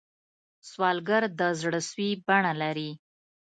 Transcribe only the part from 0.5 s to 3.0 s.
سوالګر د زړه سوې بڼه لري